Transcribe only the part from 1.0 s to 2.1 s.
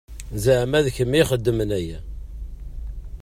i ixedmen aya?